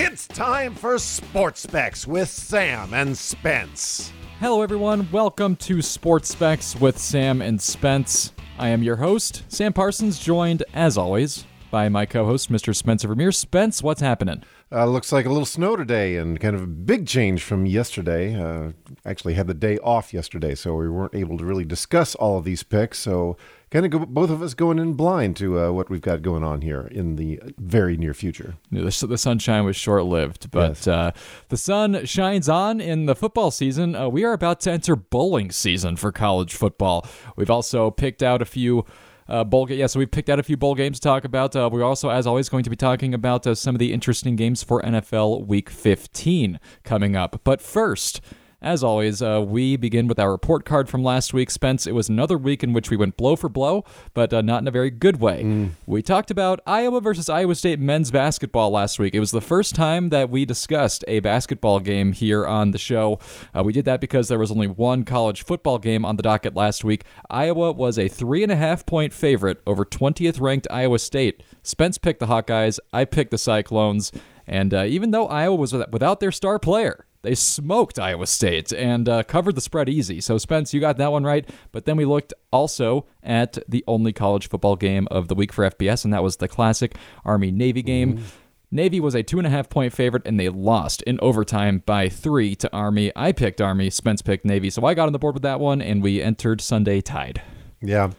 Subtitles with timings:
[0.00, 4.12] It's time for Sports Specs with Sam and Spence.
[4.38, 5.08] Hello, everyone.
[5.10, 8.32] Welcome to Sports Specs with Sam and Spence.
[8.60, 12.76] I am your host, Sam Parsons, joined, as always, by my co host, Mr.
[12.76, 13.32] Spencer Vermeer.
[13.32, 14.44] Spence, what's happening?
[14.70, 18.40] Uh, looks like a little snow today and kind of a big change from yesterday.
[18.40, 18.70] Uh,
[19.04, 22.44] actually, had the day off yesterday, so we weren't able to really discuss all of
[22.44, 23.00] these picks.
[23.00, 23.36] So,
[23.70, 26.42] kind of go, both of us going in blind to uh, what we've got going
[26.42, 28.56] on here in the very near future.
[28.72, 30.86] The, the sunshine was short lived, but Yes.
[30.88, 31.10] uh,
[31.48, 33.94] the sun shines on in the football season.
[33.94, 37.06] Uh, we are about to enter bowling season for college football.
[37.36, 38.84] We've also picked out a few.
[39.30, 41.54] Uh, bowl ga- yeah, so we've picked out a few bowl games to talk about.
[41.54, 44.36] Uh, we're also, as always, going to be talking about uh, some of the interesting
[44.36, 47.42] games for NFL Week 15 coming up.
[47.44, 48.22] But first,
[48.60, 51.48] as always, uh, we begin with our report card from last week.
[51.48, 53.84] Spence, it was another week in which we went blow for blow,
[54.14, 55.70] but uh, not in a very good way.
[55.86, 59.14] We talked about Iowa versus Iowa State men's basketball last week.
[59.14, 63.20] It was the first time that we discussed a basketball game here on the show.
[63.56, 66.56] Uh, we did that because there was only one college football game on the docket
[66.56, 67.04] last week.
[67.30, 71.44] Iowa was a three and a half point favorite over 20th ranked Iowa State.
[71.62, 74.10] Spence picked the Hawkeyes, I picked the Cyclones,
[74.48, 79.08] and uh, even though Iowa was without their star player, they smoked Iowa State and
[79.08, 80.20] uh, covered the spread easy.
[80.20, 81.48] So, Spence, you got that one right.
[81.72, 85.68] But then we looked also at the only college football game of the week for
[85.68, 88.24] FBS, and that was the classic Army Navy game.
[88.70, 92.08] Navy was a two and a half point favorite, and they lost in overtime by
[92.08, 93.10] three to Army.
[93.16, 94.70] I picked Army, Spence picked Navy.
[94.70, 97.42] So I got on the board with that one, and we entered Sunday tied.
[97.80, 98.10] Yeah.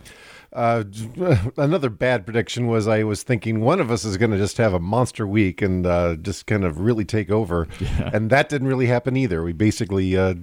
[0.51, 0.83] Uh,
[1.57, 4.73] another bad prediction was I was thinking one of us is going to just have
[4.73, 7.67] a monster week and uh, just kind of really take over.
[8.13, 9.43] And that didn't really happen either.
[9.43, 10.35] We basically uh,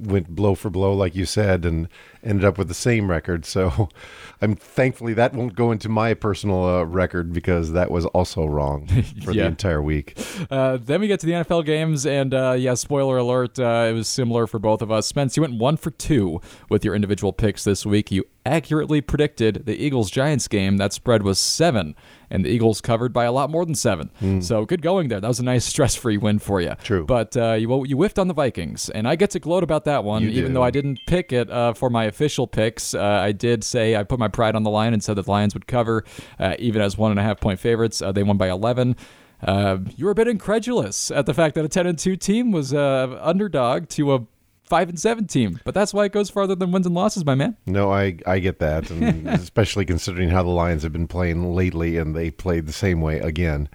[0.00, 1.88] went blow for blow, like you said, and
[2.24, 3.44] ended up with the same record.
[3.44, 3.88] So
[4.40, 8.86] I'm thankfully that won't go into my personal uh, record because that was also wrong
[9.24, 9.42] for Yeah.
[9.44, 10.18] the entire week.
[10.50, 13.92] Uh, then we get to the NFL games, and uh, yeah, spoiler alert, uh, it
[13.92, 15.06] was similar for both of us.
[15.06, 18.10] Spence, you went one for two with your individual picks this week.
[18.10, 20.76] You accurately predicted the Eagles Giants game.
[20.76, 21.94] That spread was seven,
[22.28, 24.10] and the Eagles covered by a lot more than seven.
[24.42, 25.20] So good going there.
[25.20, 26.74] That was a nice stress free win for you.
[26.82, 27.04] True.
[27.06, 30.02] But uh, you, you whiffed on the Vikings, and I get to gloat about that
[30.02, 32.94] one, even though I didn't pick it uh, for my official picks.
[32.94, 35.30] Uh, I did say I put my pride on the line and said that the
[35.30, 36.04] Lions would cover,
[36.38, 38.02] uh, even as one and a half point favorites.
[38.02, 38.96] Uh, they won by 11.
[39.42, 42.52] Uh, you were a bit incredulous at the fact that a 10 and 2 team
[42.52, 44.26] was uh, underdog to a
[44.64, 47.34] 5 and 7 team, but that's why it goes farther than wins and losses, my
[47.34, 47.56] man.
[47.66, 51.96] No, I I get that, and especially considering how the Lions have been playing lately,
[51.96, 53.68] and they played the same way again.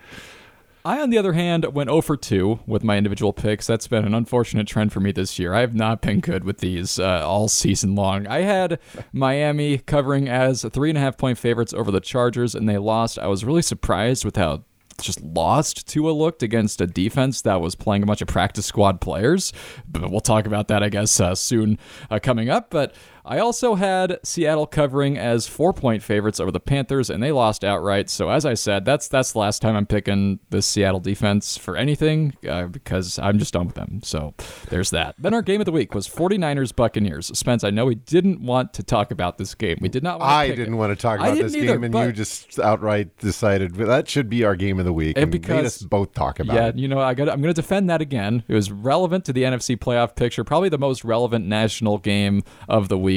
[0.87, 3.67] I, on the other hand, went 0 for 2 with my individual picks.
[3.67, 5.53] That's been an unfortunate trend for me this year.
[5.53, 8.25] I have not been good with these uh, all season long.
[8.25, 8.79] I had
[9.11, 13.19] Miami covering as three and a half point favorites over the Chargers, and they lost.
[13.19, 14.63] I was really surprised with how
[15.01, 19.01] just lost Tua looked against a defense that was playing a bunch of practice squad
[19.01, 19.51] players.
[19.89, 21.77] But we'll talk about that, I guess, uh, soon
[22.09, 22.69] uh, coming up.
[22.69, 22.95] But
[23.27, 27.63] I also had Seattle covering as four point favorites over the Panthers, and they lost
[27.63, 28.09] outright.
[28.09, 31.75] So as I said, that's that's the last time I'm picking the Seattle defense for
[31.75, 33.99] anything uh, because I'm just done with them.
[34.03, 34.33] So
[34.69, 35.15] there's that.
[35.19, 37.27] Then our game of the week was 49ers Buccaneers.
[37.37, 39.77] Spence, I know we didn't want to talk about this game.
[39.81, 40.19] We did not.
[40.19, 40.77] Want I didn't it.
[40.77, 44.29] want to talk about this either, game, and you just outright decided well, that should
[44.29, 46.75] be our game of the week, And and, made us both talk about Yeah, it.
[46.77, 47.27] you know, I got.
[47.29, 48.43] I'm going to defend that again.
[48.47, 52.87] It was relevant to the NFC playoff picture, probably the most relevant national game of
[52.87, 53.16] the week.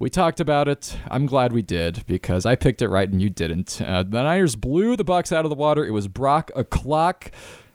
[0.00, 0.96] We talked about it.
[1.10, 3.82] I'm glad we did because I picked it right and you didn't.
[3.82, 5.84] Uh, the Niners blew the Bucs out of the water.
[5.84, 7.32] It was Brock o'clock,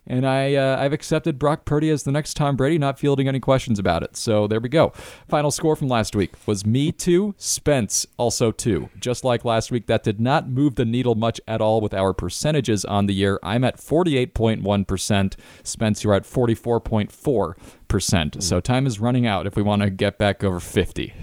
[0.07, 3.41] and I uh, I've accepted Brock Purdy as the next Tom Brady, not fielding any
[3.41, 4.15] questions about it.
[4.15, 4.93] So there we go.
[5.27, 8.89] Final score from last week was me two, Spence also two.
[9.01, 12.13] Just like last week, that did not move the needle much at all with our
[12.13, 13.37] percentages on the year.
[13.43, 15.35] I'm at 48.1 percent.
[15.63, 17.57] Spence, you're at 44.4
[17.89, 18.41] percent.
[18.41, 21.13] So time is running out if we want to get back over 50.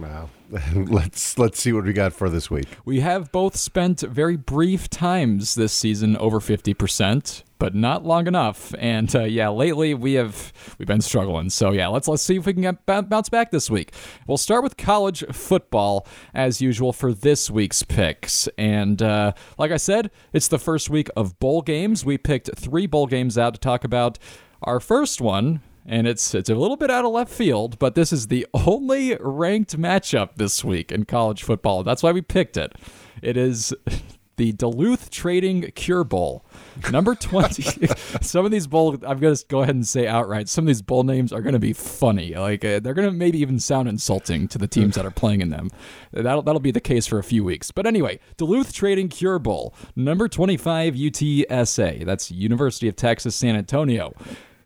[0.00, 0.30] Wow.
[0.74, 2.66] let's let's see what we got for this week.
[2.86, 8.74] We have both spent very brief times this season over 50%, but not long enough.
[8.78, 11.50] And uh, yeah, lately we have we've been struggling.
[11.50, 13.92] So yeah, let's let's see if we can get, bounce back this week.
[14.26, 18.48] We'll start with college football as usual for this week's picks.
[18.56, 22.06] And uh, like I said, it's the first week of bowl games.
[22.06, 24.18] We picked three bowl games out to talk about.
[24.62, 28.12] Our first one and it's it's a little bit out of left field, but this
[28.12, 31.82] is the only ranked matchup this week in college football.
[31.82, 32.74] That's why we picked it.
[33.22, 33.74] It is
[34.40, 36.46] the Duluth Trading Cure Bowl.
[36.90, 37.88] Number 20.
[38.22, 40.80] some of these bowl, I'm going to go ahead and say outright, some of these
[40.80, 42.34] bowl names are going to be funny.
[42.34, 45.42] Like, uh, they're going to maybe even sound insulting to the teams that are playing
[45.42, 45.68] in them.
[46.12, 47.70] That'll, that'll be the case for a few weeks.
[47.70, 49.74] But anyway, Duluth Trading Cure Bowl.
[49.94, 52.06] Number 25, UTSA.
[52.06, 54.14] That's University of Texas San Antonio.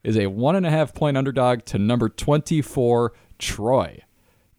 [0.05, 4.03] Is a one and a half point underdog to number 24, Troy.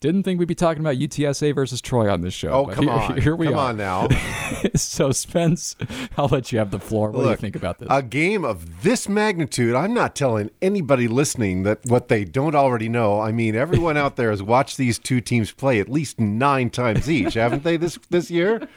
[0.01, 2.50] Didn't think we'd be talking about UTSA versus Troy on this show.
[2.50, 3.18] Oh, come here, on.
[3.21, 3.69] Here we come are.
[3.69, 4.07] on now.
[4.75, 5.75] so, Spence,
[6.18, 7.12] I'll let you have the floor.
[7.12, 7.88] What do you think about this?
[7.89, 12.89] A game of this magnitude, I'm not telling anybody listening that what they don't already
[12.89, 13.19] know.
[13.19, 17.09] I mean, everyone out there has watched these two teams play at least nine times
[17.09, 18.68] each, haven't they, this, this year?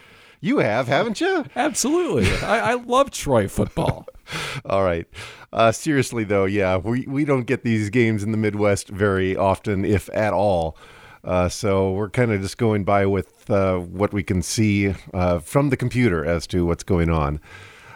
[0.41, 1.45] You have, haven't you?
[1.57, 2.31] Absolutely.
[2.47, 4.07] I, I love Troy football.
[4.65, 5.07] All right.
[5.53, 9.85] Uh, seriously, though, yeah, we, we don't get these games in the Midwest very often,
[9.85, 10.77] if at all.
[11.25, 15.39] Uh, so we're kind of just going by with uh, what we can see uh,
[15.39, 17.41] from the computer as to what's going on.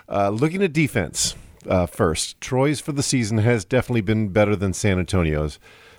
[0.09, 1.35] Uh, looking at defense
[1.69, 5.59] uh, first, Troy's for the season has definitely been better than San Antonio's,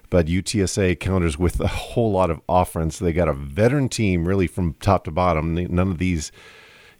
[0.09, 2.99] but UTSA counters with a whole lot of offense.
[2.99, 5.55] They got a veteran team really from top to bottom.
[5.55, 6.31] None of these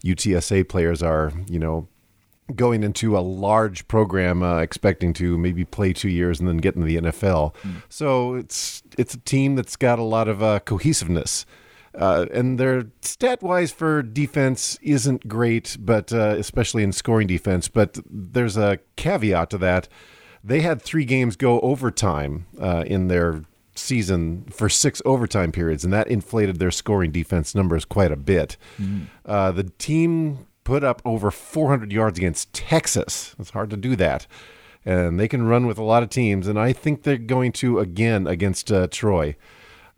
[0.04, 1.88] UTSA players are, you know,
[2.56, 6.75] going into a large program uh, expecting to maybe play two years and then get
[6.75, 7.56] into the NFL.
[7.90, 11.45] So it's it's a team that's got a lot of uh, cohesiveness.
[11.95, 17.68] Uh, and their stat wise for defense isn't great, but uh, especially in scoring defense.
[17.68, 19.88] But there's a caveat to that.
[20.44, 23.44] They had three games go overtime uh, in their
[23.75, 28.57] season for six overtime periods, and that inflated their scoring defense numbers quite a bit.
[29.25, 33.36] Uh, the team put up over 400 yards against Texas.
[33.39, 34.27] It's hard to do that.
[34.86, 37.80] And they can run with a lot of teams, and I think they're going to
[37.80, 39.36] again against uh, Troy.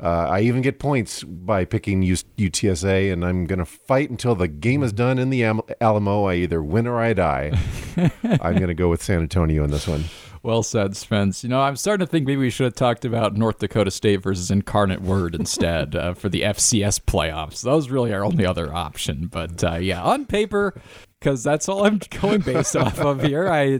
[0.02, 4.36] Uh, I even get points by picking U- UTSA, and I'm going to fight until
[4.36, 6.26] the game is done in the Am- Alamo.
[6.26, 7.58] I either win or I die.
[8.24, 10.04] I'm going to go with San Antonio in this one.
[10.46, 11.44] Well said, Spence.
[11.44, 14.22] You know, I'm starting to think maybe we should have talked about North Dakota State
[14.22, 17.64] versus Incarnate Word instead uh, for the FCS playoffs.
[17.64, 19.26] That was really our only other option.
[19.26, 20.80] But uh, yeah, on paper,
[21.20, 23.50] because that's all I'm going based off of here.
[23.50, 23.80] I,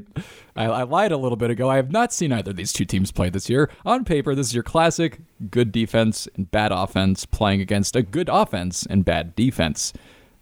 [0.56, 1.70] I I lied a little bit ago.
[1.70, 3.70] I have not seen either of these two teams play this year.
[3.86, 5.20] On paper, this is your classic
[5.52, 9.94] good defense and bad offense playing against a good offense and bad defense.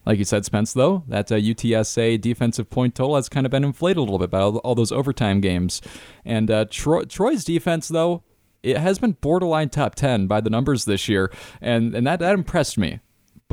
[0.06, 3.64] Like you said, Spence, though, that uh, UTSA defensive point total has kind of been
[3.64, 5.82] inflated a little bit by all, all those overtime games.
[6.26, 8.24] And uh, Tro- Troy's defense, though,
[8.64, 11.32] it has been borderline top 10 by the numbers this year.
[11.62, 13.00] And, and that, that impressed me.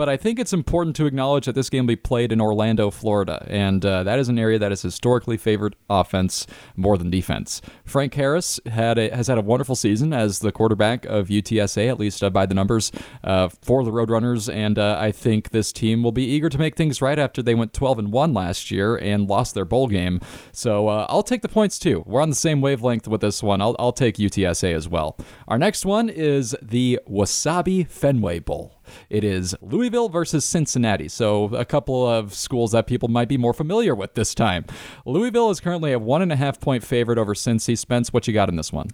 [0.01, 2.91] But I think it's important to acknowledge that this game will be played in Orlando,
[2.91, 7.61] Florida, and uh, that is an area that has historically favored offense more than defense.
[7.85, 12.01] Frank Harris had a, has had a wonderful season as the quarterback of UTSA, at
[12.01, 12.91] least uh, by the numbers,
[13.25, 16.77] uh, for the Roadrunners, and uh, I think this team will be eager to make
[16.77, 20.19] things right after they went 12 and one last year and lost their bowl game.
[20.51, 22.05] So uh, I'll take the points too.
[22.07, 23.61] We're on the same wavelength with this one.
[23.61, 25.19] I'll, I'll take UTSA as well.
[25.47, 28.80] Our next one is the Wasabi Fenway Bowl.
[29.09, 31.09] It is Louisville versus Cincinnati.
[31.09, 34.65] So, a couple of schools that people might be more familiar with this time.
[35.05, 37.77] Louisville is currently a one and a half point favorite over Cincy.
[37.77, 38.89] Spence, what you got in this one?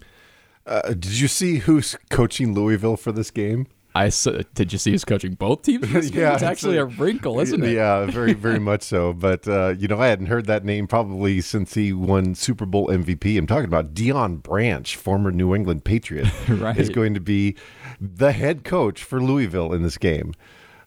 [0.67, 3.67] Uh, did you see who's coaching Louisville for this game?
[3.95, 5.89] I s- did you see who's coaching both teams?
[5.93, 6.21] This game?
[6.21, 7.73] Yeah, it's actually a, a- wrinkle, isn't it?
[7.73, 9.15] Yeah, very, very much so.
[9.15, 12.89] But uh, you know, I hadn't heard that name probably since he won Super Bowl
[12.89, 13.39] MVP.
[13.39, 16.77] I'm talking about Deion Branch, former New England Patriot, Right.
[16.77, 17.55] is going to be
[18.01, 20.33] the head coach for Louisville in this game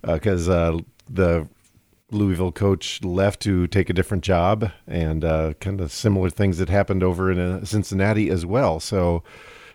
[0.01, 0.77] because uh,
[1.09, 1.47] the
[2.11, 6.69] Louisville coach left to take a different job, and uh, kind of similar things that
[6.69, 8.79] happened over in uh, Cincinnati as well.
[8.79, 9.23] So,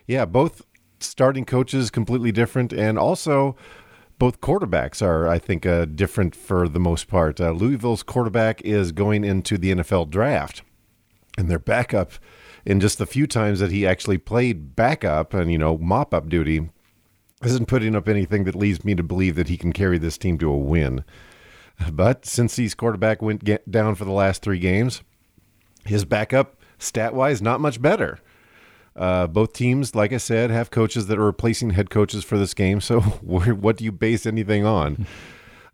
[0.05, 0.63] yeah, both
[0.99, 3.55] starting coaches completely different, and also
[4.17, 7.39] both quarterbacks are, I think, uh, different for the most part.
[7.39, 10.61] Uh, Louisville's quarterback is going into the NFL draft,
[11.37, 12.13] and their backup,
[12.65, 16.27] in just the few times that he actually played backup and you know mop up
[16.27, 16.69] duty,
[17.43, 20.37] isn't putting up anything that leads me to believe that he can carry this team
[20.39, 21.03] to a win.
[21.91, 25.01] But since he's quarterback went down for the last three games,
[25.85, 28.19] his backup stat wise not much better.
[28.95, 32.53] Uh, both teams, like I said, have coaches that are replacing head coaches for this
[32.53, 32.79] game.
[32.79, 35.05] So, what do you base anything on?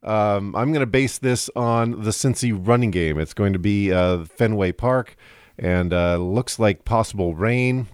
[0.03, 3.19] Um, I'm going to base this on the Cincy running game.
[3.19, 5.15] It's going to be uh, Fenway Park,
[5.59, 7.87] and uh, looks like possible rain.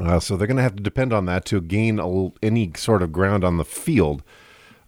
[0.00, 3.02] Uh, so they're going to have to depend on that to gain a any sort
[3.02, 4.22] of ground on the field.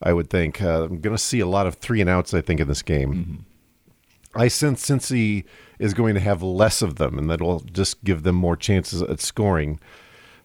[0.02, 0.60] I would think.
[0.60, 2.34] Uh, I'm going to see a lot of three and outs.
[2.34, 3.44] I think in this game.
[4.34, 5.44] I sense Cincy
[5.78, 9.00] is going to have less of them, and that will just give them more chances
[9.02, 9.80] at scoring.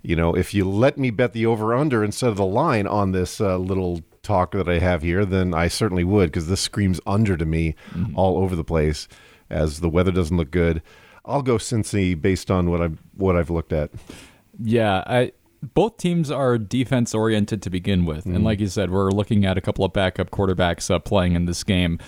[0.01, 3.12] You know, if you let me bet the over under instead of the line on
[3.12, 7.00] this uh, little talk that I have here, then I certainly would because this screams
[7.06, 8.18] under to me mm-hmm.
[8.18, 9.08] all over the place
[9.50, 10.82] as the weather doesn't look good.
[11.25, 13.91] I'll go Cincy based on what I've what I've looked at.
[14.62, 15.32] Yeah, I
[15.74, 18.36] both teams are defense oriented to begin with, mm-hmm.
[18.36, 21.46] and like you said, we're looking at a couple of backup quarterbacks uh, playing in
[21.46, 22.00] this game.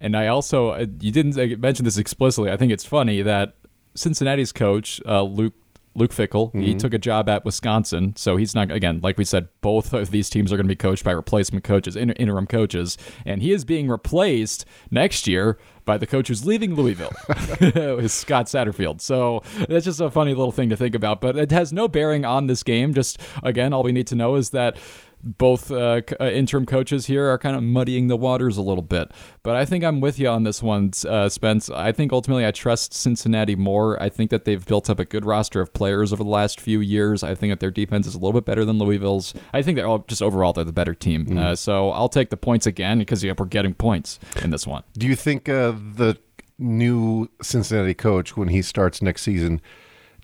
[0.00, 2.50] And I also uh, you didn't uh, mention this explicitly.
[2.50, 3.54] I think it's funny that
[3.94, 5.54] Cincinnati's coach uh, Luke
[5.94, 6.48] Luke Fickell.
[6.48, 6.60] Mm-hmm.
[6.60, 10.10] He took a job at Wisconsin, so he's not again, like we said, both of
[10.10, 13.52] these teams are going to be coached by replacement coaches, inter- interim coaches, and he
[13.52, 17.12] is being replaced next year by the coach who's leaving Louisville,
[17.60, 19.00] is Scott Satterfield.
[19.00, 22.24] So that's just a funny little thing to think about, but it has no bearing
[22.24, 22.94] on this game.
[22.94, 24.76] Just again, all we need to know is that
[25.22, 29.12] both uh, uh, interim coaches here are kind of muddying the waters a little bit.
[29.42, 31.70] But I think I'm with you on this one, uh, Spence.
[31.70, 34.00] I think ultimately I trust Cincinnati more.
[34.02, 36.80] I think that they've built up a good roster of players over the last few
[36.80, 37.22] years.
[37.22, 39.34] I think that their defense is a little bit better than Louisville's.
[39.52, 41.26] I think they're all, just overall they're the better team.
[41.26, 41.38] Mm.
[41.38, 44.82] Uh, so I'll take the points again because yeah, we're getting points in this one.
[44.96, 46.18] Do you think uh, the
[46.58, 49.60] new Cincinnati coach, when he starts next season,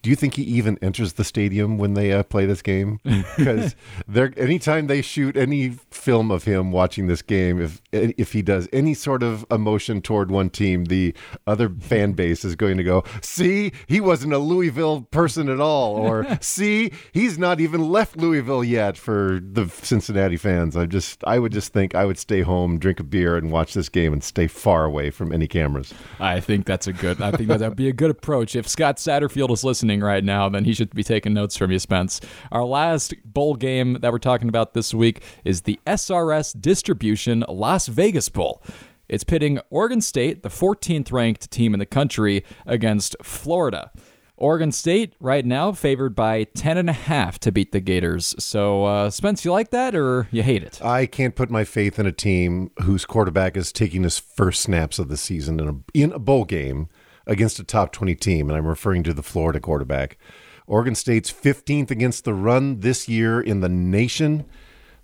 [0.06, 3.00] do you think he even enters the stadium when they uh, play this game?
[3.36, 3.74] Because
[4.06, 7.82] they're anytime they shoot any film of him watching this game, if
[8.16, 11.14] if he does any sort of emotion toward one team, the
[11.46, 15.96] other fan base is going to go, "See, he wasn't a Louisville person at all,"
[15.96, 21.38] or "See, he's not even left Louisville yet." For the Cincinnati fans, I just I
[21.38, 24.22] would just think I would stay home, drink a beer, and watch this game and
[24.22, 25.92] stay far away from any cameras.
[26.20, 27.20] I think that's a good.
[27.20, 28.56] I think that would be a good approach.
[28.56, 31.78] If Scott Satterfield is listening right now, then he should be taking notes from you,
[31.78, 32.20] Spence.
[32.52, 37.44] Our last bowl game that we're talking about this week is the SRS Distribution
[37.88, 38.62] Vegas Bowl.
[39.08, 43.92] It's pitting Oregon State, the 14th ranked team in the country, against Florida.
[44.38, 48.34] Oregon State right now favored by 10.5 to beat the Gators.
[48.38, 50.84] So, uh, Spence, you like that or you hate it?
[50.84, 54.98] I can't put my faith in a team whose quarterback is taking his first snaps
[54.98, 56.88] of the season in a, in a bowl game
[57.26, 60.18] against a top 20 team, and I'm referring to the Florida quarterback.
[60.66, 64.44] Oregon State's 15th against the run this year in the nation.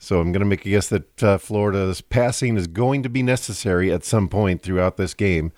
[0.03, 3.23] So I'm going to make a guess that uh, Florida's passing is going to be
[3.23, 5.53] necessary at some point throughout this game.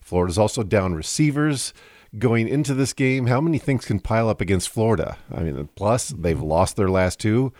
[0.00, 1.74] Florida's also down receivers
[2.18, 3.26] going into this game.
[3.26, 5.18] How many things can pile up against Florida?
[5.30, 7.52] I mean, plus they've lost their last two.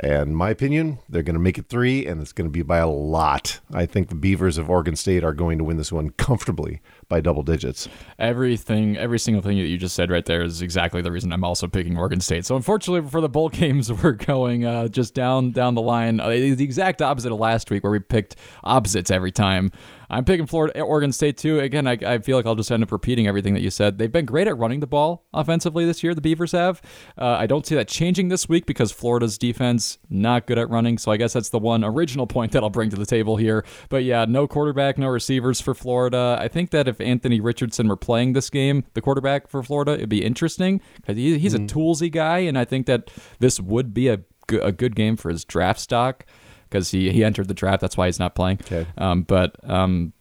[0.00, 2.78] And my opinion, they're going to make it three, and it's going to be by
[2.78, 3.60] a lot.
[3.72, 7.20] I think the Beavers of Oregon State are going to win this one comfortably by
[7.20, 7.86] double digits.
[8.18, 11.44] Everything, every single thing that you just said right there is exactly the reason I'm
[11.44, 12.46] also picking Oregon State.
[12.46, 16.28] So unfortunately for the bowl games, we're going uh, just down down the line, uh,
[16.28, 19.70] the exact opposite of last week where we picked opposites every time.
[20.10, 21.60] I'm picking Florida, Oregon State too.
[21.60, 23.96] Again, I, I feel like I'll just end up repeating everything that you said.
[23.96, 26.14] They've been great at running the ball offensively this year.
[26.14, 26.82] The Beavers have.
[27.16, 30.98] Uh, I don't see that changing this week because Florida's defense not good at running.
[30.98, 33.64] So I guess that's the one original point that I'll bring to the table here.
[33.88, 36.36] But yeah, no quarterback, no receivers for Florida.
[36.40, 40.08] I think that if Anthony Richardson were playing this game, the quarterback for Florida, it'd
[40.08, 41.64] be interesting because he, he's mm.
[41.64, 44.20] a toolsy guy, and I think that this would be a
[44.62, 46.26] a good game for his draft stock
[46.68, 47.80] because he, he entered the draft.
[47.80, 48.58] That's why he's not playing.
[48.62, 48.86] Okay.
[48.98, 50.12] Um, but um,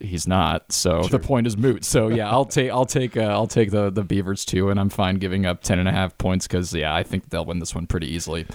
[0.00, 0.70] he's not.
[0.72, 1.10] So sure.
[1.10, 1.84] the point is moot.
[1.84, 4.90] So yeah, I'll take I'll take uh, I'll take the the Beavers too, and I'm
[4.90, 7.74] fine giving up ten and a half points because yeah, I think they'll win this
[7.74, 8.46] one pretty easily.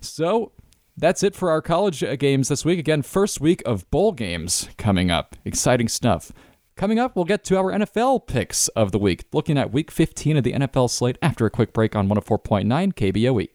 [0.00, 0.52] So.
[0.94, 2.78] That's it for our college uh, games this week.
[2.78, 5.34] Again, first week of bowl games coming up.
[5.46, 6.32] Exciting stuff.
[6.74, 10.38] Coming up, we'll get to our NFL picks of the week, looking at week 15
[10.38, 13.48] of the NFL slate after a quick break on 104.9 KBOE.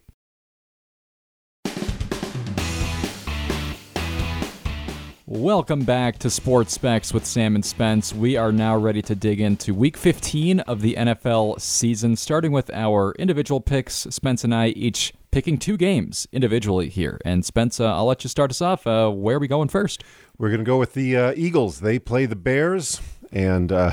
[5.25, 8.13] Welcome back to Sports Specs with Sam and Spence.
[8.13, 12.69] We are now ready to dig into week 15 of the NFL season, starting with
[12.71, 13.93] our individual picks.
[14.09, 17.21] Spence and I each picking two games individually here.
[17.23, 18.87] And Spence, uh, I'll let you start us off.
[18.87, 20.03] Uh, where are we going first?
[20.39, 21.81] We're going to go with the uh, Eagles.
[21.81, 22.99] They play the Bears.
[23.31, 23.91] And uh,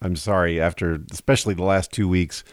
[0.00, 2.44] I'm sorry, after especially the last two weeks,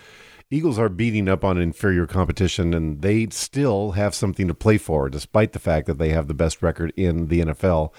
[0.49, 5.11] Eagles are beating up on inferior competition, and they still have something to play for,
[5.11, 7.93] despite the fact that they have the best record in the NFL.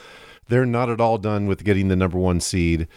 [0.48, 2.88] They're not at all done with getting the number one seed.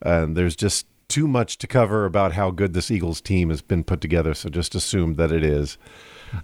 [0.00, 3.82] And there's just too much to cover about how good this Eagles team has been
[3.82, 5.76] put together, so just assume that it is.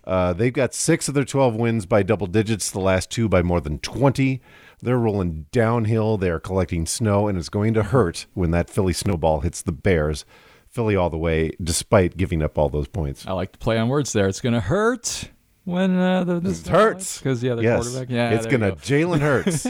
[0.05, 3.43] Uh, they've got six of their 12 wins by double digits, the last two by
[3.43, 4.41] more than 20.
[4.83, 6.19] They're rolling downhill.
[6.19, 10.25] They're collecting snow, and it's going to hurt when that Philly snowball hits the Bears.
[10.69, 13.26] Philly all the way, despite giving up all those points.
[13.26, 14.26] I like to play on words there.
[14.26, 15.31] It's going to hurt
[15.64, 18.11] when uh, the this It hurts because yeah, the yes, quarterback.
[18.14, 18.76] Yeah, it's gonna go.
[18.76, 19.66] Jalen Hurts,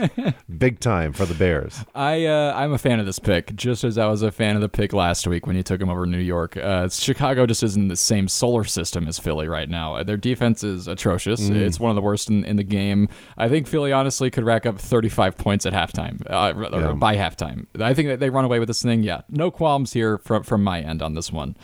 [0.58, 1.84] big time for the Bears.
[1.94, 4.62] I uh, I'm a fan of this pick, just as I was a fan of
[4.62, 6.56] the pick last week when you took him over New York.
[6.56, 10.02] Uh, Chicago just isn't the same solar system as Philly right now.
[10.02, 11.40] Their defense is atrocious.
[11.48, 13.08] It's one of the worst in, in the game.
[13.38, 16.92] I think Philly honestly could rack up 35 points at halftime, uh, Yeah.
[16.92, 17.66] by halftime.
[17.80, 19.02] I think that they run away with this thing.
[19.02, 21.56] Yeah, no qualms here from from my end on this one.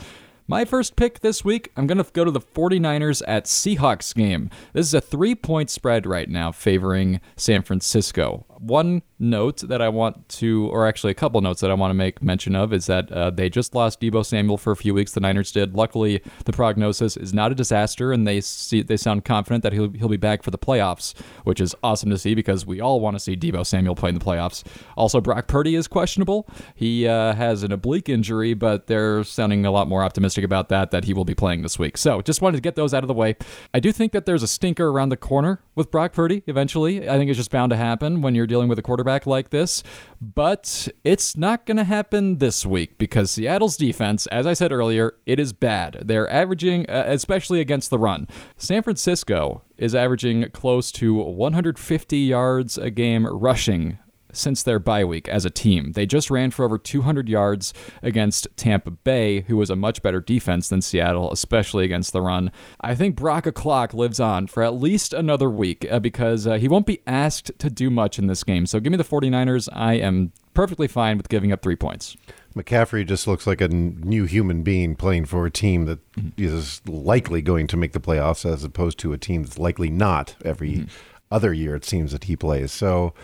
[0.50, 4.50] My first pick this week, I'm going to go to the 49ers at Seahawks game.
[4.72, 8.44] This is a three point spread right now favoring San Francisco.
[8.60, 11.94] One note that I want to, or actually a couple notes that I want to
[11.94, 15.12] make mention of, is that uh, they just lost Deebo Samuel for a few weeks.
[15.12, 15.74] The Niners did.
[15.74, 19.90] Luckily, the prognosis is not a disaster, and they see they sound confident that he'll
[19.92, 21.14] he'll be back for the playoffs,
[21.44, 24.14] which is awesome to see because we all want to see Deebo Samuel play in
[24.14, 24.62] the playoffs.
[24.96, 26.46] Also, Brock Purdy is questionable.
[26.74, 30.90] He uh, has an oblique injury, but they're sounding a lot more optimistic about that
[30.90, 31.96] that he will be playing this week.
[31.96, 33.36] So, just wanted to get those out of the way.
[33.72, 37.08] I do think that there's a stinker around the corner with Brock Purdy eventually.
[37.08, 39.82] I think it's just bound to happen when you're dealing with a quarterback like this,
[40.20, 45.14] but it's not going to happen this week because Seattle's defense, as I said earlier,
[45.24, 46.02] it is bad.
[46.04, 48.28] They're averaging, uh, especially against the run.
[48.58, 53.98] San Francisco is averaging close to 150 yards a game rushing
[54.32, 55.92] since their bye week as a team.
[55.92, 57.72] They just ran for over 200 yards
[58.02, 62.50] against Tampa Bay, who was a much better defense than Seattle, especially against the run.
[62.80, 66.68] I think Brock O'Clock lives on for at least another week uh, because uh, he
[66.68, 68.66] won't be asked to do much in this game.
[68.66, 69.68] So give me the 49ers.
[69.72, 72.16] I am perfectly fine with giving up three points.
[72.54, 76.00] McCaffrey just looks like a new human being playing for a team that
[76.36, 80.34] is likely going to make the playoffs, as opposed to a team that's likely not
[80.44, 80.86] every
[81.30, 81.76] other year.
[81.76, 82.72] It seems that he plays.
[82.72, 83.14] So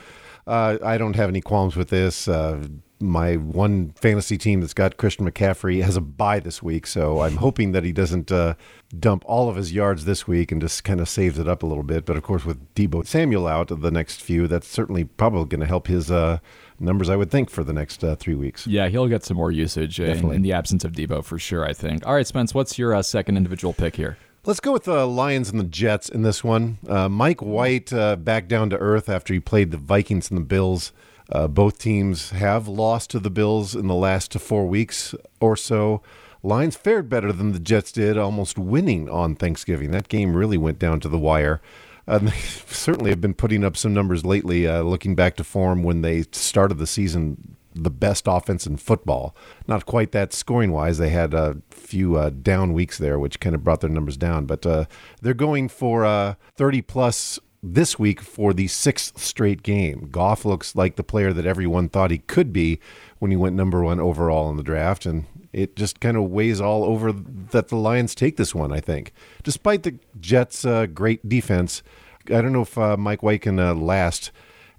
[0.47, 2.29] uh, I don't have any qualms with this.
[2.29, 2.67] Uh,
[2.99, 7.37] my one fantasy team that's got Christian McCaffrey has a bye this week, so I'm
[7.37, 8.55] hoping that he doesn't uh,
[8.99, 11.67] dump all of his yards this week and just kind of saves it up a
[11.67, 12.07] little bit.
[12.07, 15.61] But of course, with Deebo Samuel out of the next few, that's certainly probably going
[15.61, 16.38] to help his uh,
[16.81, 18.67] numbers, I would think, for the next uh, three weeks.
[18.67, 21.73] Yeah, he'll get some more usage in, in the absence of Deebo for sure, I
[21.75, 22.07] think.
[22.07, 24.17] All right, Spence, what's your uh, second individual pick here?
[24.47, 26.79] Let's go with the Lions and the Jets in this one.
[26.87, 30.45] Uh, Mike White uh, back down to earth after he played the Vikings and the
[30.45, 30.93] Bills.
[31.29, 36.00] Uh, both teams have lost to the Bills in the last four weeks or so.
[36.45, 39.91] Lions fared better than the Jets did, almost winning on Thanksgiving.
[39.91, 41.61] That game really went down to the wire.
[42.07, 45.83] Uh, they certainly have been putting up some numbers lately, uh, looking back to form
[45.83, 49.37] when they started the season the best offense in football.
[49.66, 50.99] Not quite that scoring wise.
[50.99, 54.47] They had a few uh, down weeks there, which kind of brought their numbers down.
[54.47, 54.86] But uh,
[55.23, 60.08] they're going for uh, 30 plus this week for the sixth straight game.
[60.10, 62.78] Goff looks like the player that everyone thought he could be
[63.19, 65.06] when he went number one overall in the draft.
[65.06, 68.80] And it just kind of weighs all over that the Lions take this one, I
[68.80, 69.12] think.
[69.43, 71.82] Despite the Jets' uh, great defense,
[72.26, 74.30] I don't know if uh, Mike White can last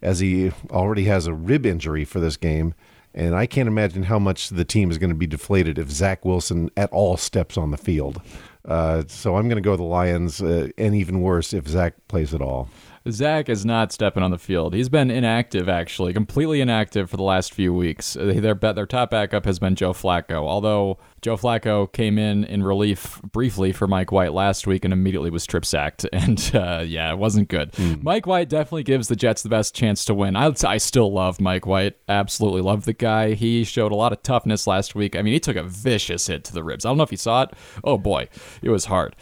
[0.01, 2.73] as he already has a rib injury for this game.
[3.13, 6.23] And I can't imagine how much the team is going to be deflated if Zach
[6.23, 8.21] Wilson at all steps on the field.
[8.63, 12.33] Uh, so I'm going to go the Lions, uh, and even worse if Zach plays
[12.33, 12.69] at all.
[13.09, 14.73] Zach is not stepping on the field.
[14.73, 18.17] He's been inactive, actually, completely inactive for the last few weeks.
[18.19, 20.45] Their their top backup has been Joe Flacco.
[20.45, 25.29] Although Joe Flacco came in in relief briefly for Mike White last week and immediately
[25.29, 27.73] was strip sacked, and uh, yeah, it wasn't good.
[28.01, 30.35] Mike White definitely gives the Jets the best chance to win.
[30.35, 31.97] I I still love Mike White.
[32.07, 33.33] Absolutely love the guy.
[33.33, 35.15] He showed a lot of toughness last week.
[35.15, 36.85] I mean, he took a vicious hit to the ribs.
[36.85, 37.51] I don't know if you saw it.
[37.83, 38.29] Oh boy,
[38.61, 39.15] it was hard.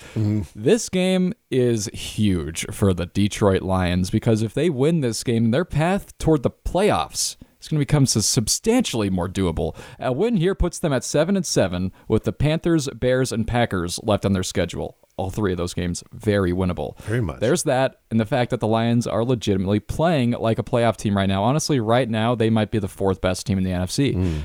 [0.55, 5.65] This game is huge for the Detroit Lions because if they win this game, their
[5.65, 9.75] path toward the playoffs is going to become substantially more doable.
[9.99, 13.99] A win here puts them at 7 and 7 with the Panthers, Bears and Packers
[14.03, 14.97] left on their schedule.
[15.17, 16.97] All three of those games very winnable.
[16.99, 17.39] Very much.
[17.39, 21.15] There's that and the fact that the Lions are legitimately playing like a playoff team
[21.15, 21.43] right now.
[21.43, 24.15] Honestly, right now they might be the fourth best team in the NFC.
[24.15, 24.41] Mm.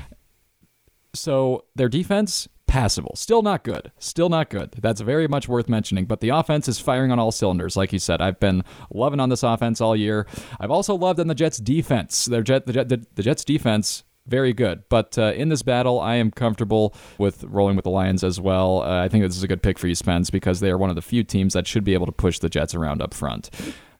[1.13, 3.13] So their defense, passable.
[3.17, 3.91] Still not good.
[3.99, 4.71] Still not good.
[4.81, 6.05] That's very much worth mentioning.
[6.05, 7.75] But the offense is firing on all cylinders.
[7.75, 10.25] Like you said, I've been loving on this offense all year.
[10.57, 12.25] I've also loved on the Jets' defense.
[12.25, 14.05] Their Jet, the, Jet, the, the Jets' defense.
[14.25, 18.23] Very good, but uh, in this battle, I am comfortable with rolling with the Lions
[18.23, 18.83] as well.
[18.83, 20.91] Uh, I think this is a good pick for you, Spence, because they are one
[20.91, 23.49] of the few teams that should be able to push the Jets around up front.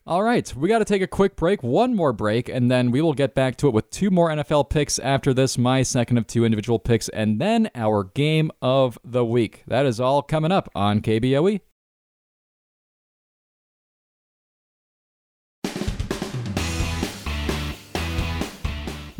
[0.04, 3.00] All right, we got to take a quick break, one more break, and then we
[3.00, 6.26] will get back to it with two more NFL picks after this, my second of
[6.26, 9.62] two individual picks, and then our game of the week.
[9.68, 11.60] That is all coming up on KBOE.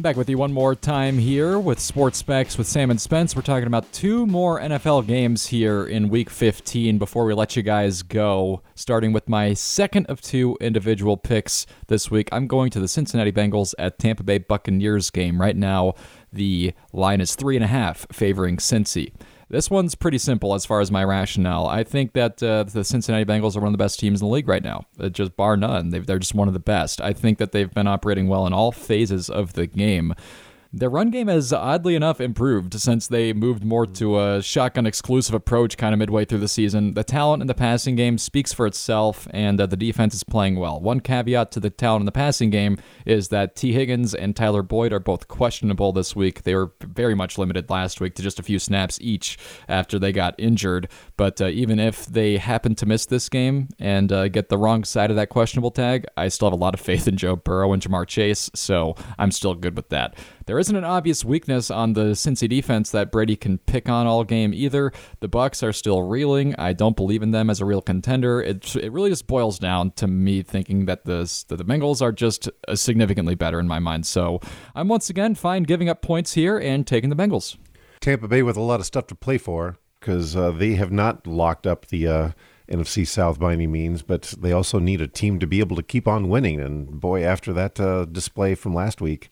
[0.03, 3.37] Back with you one more time here with Sports Specs with Sam and Spence.
[3.37, 7.63] We're talking about two more NFL games here in week 15 before we let you
[7.63, 8.63] guys go.
[8.75, 12.29] Starting with my second of two individual picks this week.
[12.33, 15.41] I'm going to the Cincinnati Bengals at Tampa Bay Buccaneers game.
[15.41, 15.95] Right now,
[16.33, 19.13] the line is three and a half favoring Cincy.
[19.49, 21.67] This one's pretty simple as far as my rationale.
[21.67, 24.33] I think that uh, the Cincinnati Bengals are one of the best teams in the
[24.33, 25.91] league right now, uh, just bar none.
[25.91, 27.01] they they're just one of the best.
[27.01, 30.15] I think that they've been operating well in all phases of the game.
[30.75, 35.35] Their run game has oddly enough improved since they moved more to a shotgun exclusive
[35.35, 36.95] approach kind of midway through the season.
[36.95, 40.57] The talent in the passing game speaks for itself, and uh, the defense is playing
[40.57, 40.81] well.
[40.81, 44.63] One caveat to the talent in the passing game is that Tee Higgins and Tyler
[44.63, 46.45] Boyd are both questionable this week.
[46.45, 50.11] They were very much limited last week to just a few snaps each after they
[50.11, 50.89] got injured.
[51.19, 54.85] But uh, even if they happen to miss this game and uh, get the wrong
[54.85, 57.75] side of that questionable tag, I still have a lot of faith in Joe Burrow
[57.75, 60.17] and Ja'Marr Chase, so I'm still good with that.
[60.47, 64.25] There isn't an obvious weakness on the Cincy defense that Brady can pick on all
[64.25, 64.93] game either.
[65.21, 66.55] The Bucs are still reeling.
[66.59, 68.43] I don't believe in them as a real contender.
[68.43, 72.13] It, it really just boils down to me thinking that the that the Bengals are
[72.13, 74.07] just uh, significantly better in my mind.
[74.07, 74.41] So
[74.75, 77.57] I'm once again fine giving up points here and taking the Bengals.
[78.01, 81.27] Tampa Bay with a lot of stuff to play for because uh, they have not
[81.27, 82.09] locked up the.
[82.09, 82.31] Uh,
[82.69, 85.83] NFC South by any means, but they also need a team to be able to
[85.83, 86.59] keep on winning.
[86.59, 89.31] And boy, after that uh, display from last week,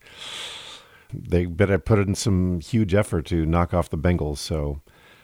[1.13, 4.37] they better put in some huge effort to knock off the Bengals.
[4.37, 4.81] So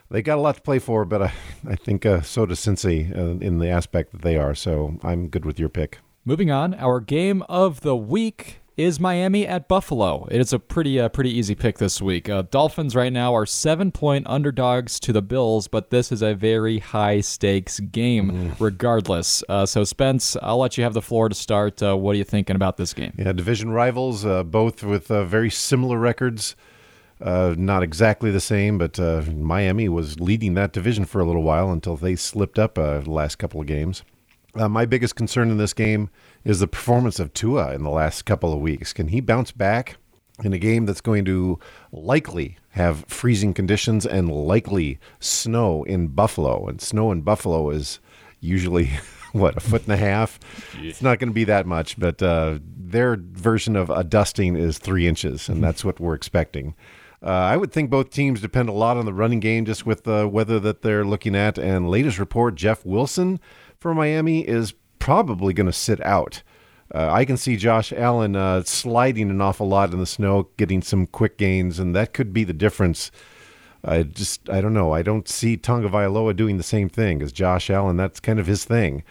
[0.10, 1.34] they got a lot to play for, but I,
[1.68, 4.56] I think uh, so does Cincy uh, in the aspect that they are.
[4.56, 6.00] So I'm good with your pick.
[6.26, 10.28] Moving on, our game of the week is Miami at Buffalo.
[10.30, 12.30] It's a pretty uh, pretty easy pick this week.
[12.30, 16.36] Uh, Dolphins right now are seven point underdogs to the Bills, but this is a
[16.36, 18.56] very high stakes game mm.
[18.60, 19.44] regardless.
[19.50, 21.82] Uh, so Spence, I'll let you have the floor to start.
[21.82, 23.14] Uh, what are you thinking about this game?
[23.18, 26.56] Yeah, division rivals, uh, both with uh, very similar records.
[27.20, 31.98] not exactly the same, but Miami was leading that division for a little while until
[31.98, 34.04] they slipped up the last couple of games.
[34.58, 36.10] My biggest concern in this game
[36.44, 38.94] is the performance of Tua in the last couple of weeks.
[38.94, 39.98] Can he bounce back
[40.44, 41.60] in a game that's going to
[41.92, 46.68] likely have freezing conditions and likely snow in Buffalo?
[46.68, 48.00] And snow in Buffalo is
[48.40, 48.92] usually
[49.32, 50.40] what a foot and a half.
[50.80, 54.78] It's not going to be that much, but uh, their version of a dusting is
[54.78, 56.76] three inches, and that's what we're expecting.
[57.22, 60.04] Uh, I would think both teams depend a lot on the running game, just with
[60.04, 61.58] the weather that they're looking at.
[61.58, 63.40] And latest report, Jeff Wilson
[63.80, 66.44] for Miami is probably going to sit out.
[66.94, 70.82] Uh, I can see Josh Allen uh, sliding an awful lot in the snow, getting
[70.82, 73.12] some quick gains, and that could be the difference.
[73.84, 74.94] I just, I don't know.
[74.94, 77.98] I don't see Tagovailoa doing the same thing as Josh Allen.
[77.98, 79.04] That's kind of his thing.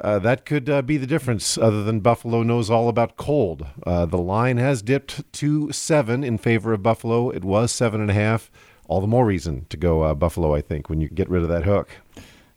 [0.00, 3.66] Uh, that could uh, be the difference, other than Buffalo knows all about cold.
[3.86, 7.30] Uh, the line has dipped to seven in favor of Buffalo.
[7.30, 8.50] It was seven and a half.
[8.88, 11.48] All the more reason to go uh, Buffalo, I think, when you get rid of
[11.50, 11.90] that hook.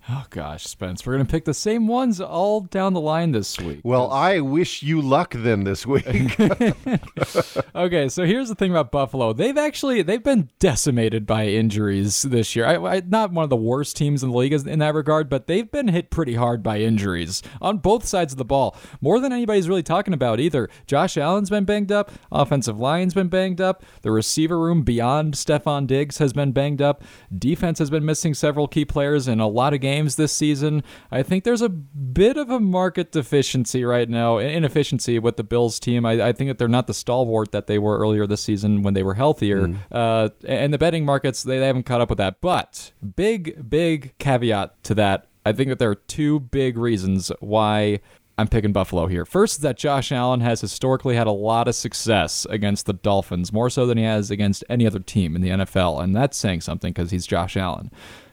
[0.10, 3.80] Oh gosh, Spence, we're gonna pick the same ones all down the line this week.
[3.84, 6.06] Well, I wish you luck then this week.
[7.76, 9.32] okay, so here's the thing about Buffalo.
[9.32, 12.66] They've actually they've been decimated by injuries this year.
[12.66, 15.48] I, I, not one of the worst teams in the league in that regard, but
[15.48, 18.76] they've been hit pretty hard by injuries on both sides of the ball.
[19.00, 20.70] More than anybody's really talking about either.
[20.86, 25.88] Josh Allen's been banged up, offensive line's been banged up, the receiver room beyond Stefon
[25.88, 29.74] Diggs has been banged up, defense has been missing several key players in a lot
[29.74, 30.84] of games games this season.
[31.12, 35.80] I think there's a bit of a market deficiency right now, inefficiency with the Bills
[35.80, 36.06] team.
[36.06, 38.94] I, I think that they're not the stalwart that they were earlier this season when
[38.94, 39.68] they were healthier.
[39.68, 39.78] Mm.
[39.92, 42.42] Uh, and the betting markets, they, they haven't caught up with that.
[42.42, 45.28] But big, big caveat to that.
[45.46, 48.00] I think that there are two big reasons why
[48.38, 49.26] I'm picking Buffalo here.
[49.26, 53.54] First is that Josh Allen has historically had a lot of success against the Dolphins,
[53.54, 56.62] more so than he has against any other team in the NFL, and that's saying
[56.62, 57.92] something because he's Josh Allen.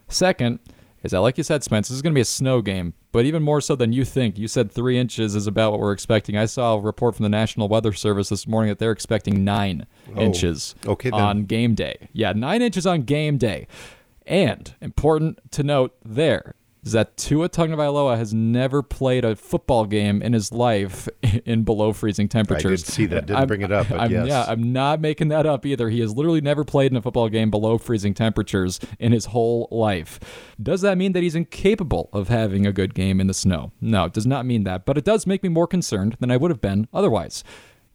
[0.09, 0.61] Second
[1.03, 3.25] is that, like you said, Spence, this is going to be a snow game, but
[3.25, 4.39] even more so than you think.
[4.39, 6.37] You said three inches is about what we're expecting.
[6.37, 9.87] I saw a report from the National Weather Service this morning that they're expecting nine
[10.15, 12.09] oh, inches okay, on game day.
[12.13, 13.67] Yeah, nine inches on game day.
[14.27, 20.23] And important to note there is that Tua Tagovailoa has never played a football game
[20.23, 21.09] in his life
[21.45, 22.83] in below freezing temperatures.
[22.83, 23.27] I did see that.
[23.27, 24.27] Didn't I'm, bring it up, I'm, yes.
[24.27, 25.89] Yeah, I'm not making that up either.
[25.91, 29.69] He has literally never played in a football game below freezing temperatures in his whole
[29.71, 30.19] life.
[30.63, 33.73] Does that mean that he's incapable of having a good game in the snow?
[33.81, 34.87] No, it does not mean that.
[34.87, 37.45] But it does make me more concerned than I would have been otherwise.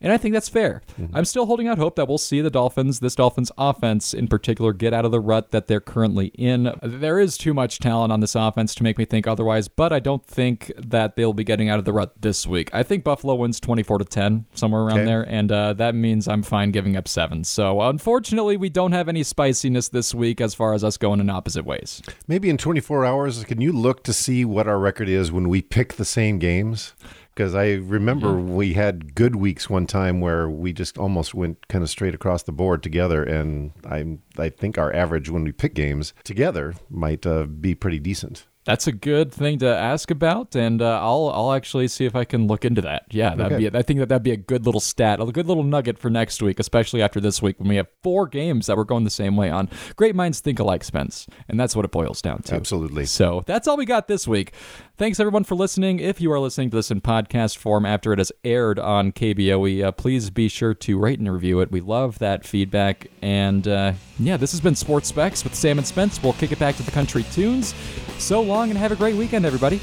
[0.02, 0.82] And I think that's fair.
[1.00, 1.16] Mm-hmm.
[1.16, 4.74] I'm still holding out hope that we'll see the Dolphins, this Dolphins offense in particular,
[4.74, 6.72] get out of the rut that they're currently in.
[6.84, 10.00] There is too much talent on this offense to make me think otherwise, but I
[10.00, 12.70] don't think that they'll be getting out of the rut this week.
[12.74, 15.06] I think Buffalo wins 24 to 10, somewhere around Okay.
[15.06, 17.44] there, and uh, that means I'm fine giving up seven.
[17.46, 21.30] So unfortunately, we don't have any spiciness this week as far as us going in
[21.30, 22.02] opposite ways.
[22.28, 25.62] Maybe in 24 hours, can you look to see what our record is when we
[25.62, 26.94] pick the same games?
[27.36, 31.84] Because I remember we had good weeks one time where we just almost went kind
[31.84, 35.74] of straight across the board together, and I I think our average when we pick
[35.74, 38.48] games together might uh, be pretty decent.
[38.66, 42.26] That's a good thing to ask about, and uh, I'll I'll actually see if I
[42.26, 43.06] can look into that.
[43.12, 43.70] Yeah, that'd Okay.
[43.70, 43.78] be.
[43.78, 46.42] I think that that'd be a good little stat, a good little nugget for next
[46.42, 49.36] week, especially after this week when we have four games that we're going the same
[49.38, 49.70] way on.
[49.96, 52.56] Great minds think alike, Spence, and that's what it boils down to.
[52.56, 53.06] Absolutely.
[53.06, 54.52] So that's all we got this week.
[54.98, 56.00] Thanks everyone for listening.
[56.00, 59.84] If you are listening to this in podcast form after it has aired on KBOE,
[59.84, 61.70] uh, please be sure to rate and review it.
[61.72, 63.08] We love that feedback.
[63.22, 66.24] And uh, yeah, this has been Sports Specs with Sam and Spence.
[66.24, 67.76] We'll kick it back to the country tunes.
[68.18, 69.80] So long and have a great weekend, everybody.